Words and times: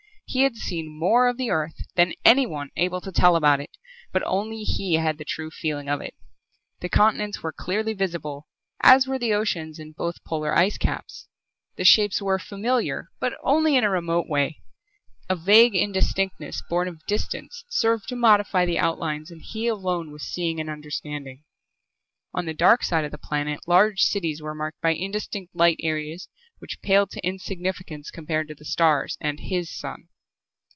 He 0.33 0.43
had 0.43 0.55
seen 0.55 0.97
more 0.97 1.27
of 1.27 1.41
Earth 1.41 1.75
than 1.95 2.13
anyone 2.23 2.69
able 2.77 3.01
to 3.01 3.11
tell 3.11 3.35
about 3.35 3.59
it, 3.59 3.71
but 4.13 4.23
only 4.23 4.63
he 4.63 4.93
had 4.93 5.17
the 5.17 5.25
true 5.25 5.51
feeling 5.51 5.89
of 5.89 5.99
it. 5.99 6.13
The 6.79 6.87
continents 6.87 7.43
were 7.43 7.51
clearly 7.51 7.91
visible, 7.93 8.47
as 8.81 9.05
were 9.05 9.19
the 9.19 9.33
oceans 9.33 9.77
and 9.77 9.93
both 9.93 10.23
polar 10.23 10.55
ice 10.57 10.77
caps. 10.77 11.27
The 11.75 11.83
shapes 11.83 12.21
were 12.21 12.39
familiar 12.39 13.09
but 13.19 13.33
in 13.33 13.39
only 13.43 13.77
a 13.77 13.89
remote 13.89 14.29
way. 14.29 14.61
A 15.27 15.35
vague 15.35 15.75
indistinctness 15.75 16.61
borne 16.69 16.87
of 16.87 17.05
distance 17.07 17.65
served 17.67 18.07
to 18.07 18.15
modify 18.15 18.65
the 18.65 18.79
outlines 18.79 19.31
and 19.31 19.41
he 19.41 19.67
alone 19.67 20.11
was 20.13 20.23
seeing 20.23 20.61
and 20.61 20.69
understanding. 20.69 21.43
On 22.33 22.45
the 22.45 22.53
dark 22.53 22.83
side 22.85 23.03
of 23.03 23.11
the 23.11 23.17
planet 23.17 23.59
large 23.67 23.99
cities 23.99 24.41
were 24.41 24.55
marked 24.55 24.79
by 24.79 24.91
indistinct 24.93 25.53
light 25.53 25.79
areas 25.83 26.29
which 26.59 26.81
paled 26.81 27.09
to 27.11 27.27
insignificance 27.27 28.09
compared 28.11 28.47
to 28.47 28.55
the 28.55 28.63
stars 28.63 29.17
and 29.19 29.41
his 29.41 29.69
sun. 29.69 30.07